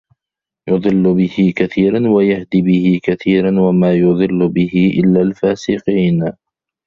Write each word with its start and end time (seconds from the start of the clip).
ۘ 0.67 0.71
يُضِلُّ 0.71 1.03
بِهِ 1.17 1.53
كَثِيرًا 1.55 2.09
وَيَهْدِي 2.09 2.61
بِهِ 2.61 2.99
كَثِيرًا 3.03 3.51
ۚ 3.51 3.59
وَمَا 3.65 3.93
يُضِلُّ 3.93 4.49
بِهِ 4.49 4.91
إِلَّا 5.03 5.21
الْفَاسِقِينَ 5.21 6.31